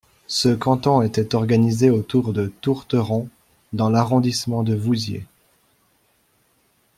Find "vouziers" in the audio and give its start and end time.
4.73-5.27